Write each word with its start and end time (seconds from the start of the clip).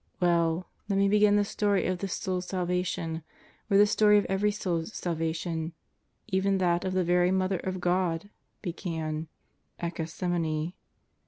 Well, 0.19 0.65
let 0.89 0.97
me 0.97 1.07
begin 1.07 1.35
the 1.35 1.45
story 1.45 1.85
of 1.85 1.99
this 1.99 2.15
soul's 2.15 2.47
salvation 2.47 3.21
where 3.67 3.77
the 3.77 3.85
story 3.85 4.17
of 4.17 4.25
every 4.25 4.49
soul's 4.49 4.95
salvation 4.95 5.73
even 6.25 6.57
that 6.57 6.83
of 6.83 6.93
the 6.93 7.03
very 7.03 7.29
Mother 7.29 7.59
of 7.59 7.79
God 7.79 8.31
began: 8.63 9.27
at 9.79 9.93
Gethsemani. 9.93 10.73